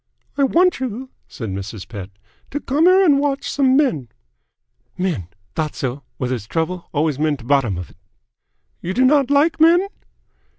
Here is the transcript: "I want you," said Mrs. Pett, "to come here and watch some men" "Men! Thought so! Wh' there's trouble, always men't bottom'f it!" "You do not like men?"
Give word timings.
"I 0.35 0.43
want 0.45 0.79
you," 0.79 1.11
said 1.27 1.49
Mrs. 1.51 1.87
Pett, 1.87 2.09
"to 2.49 2.59
come 2.59 2.85
here 2.87 3.05
and 3.05 3.19
watch 3.19 3.47
some 3.51 3.77
men" 3.77 4.09
"Men! 4.97 5.27
Thought 5.53 5.75
so! 5.75 6.01
Wh' 6.19 6.25
there's 6.29 6.47
trouble, 6.47 6.89
always 6.91 7.19
men't 7.19 7.45
bottom'f 7.45 7.91
it!" 7.91 7.97
"You 8.81 8.95
do 8.95 9.05
not 9.05 9.29
like 9.29 9.59
men?" 9.61 9.87